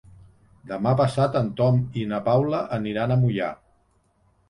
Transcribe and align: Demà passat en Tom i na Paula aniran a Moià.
Demà 0.71 0.93
passat 1.01 1.37
en 1.43 1.53
Tom 1.61 1.79
i 2.05 2.09
na 2.15 2.23
Paula 2.31 2.65
aniran 2.81 3.17
a 3.19 3.23
Moià. 3.27 3.55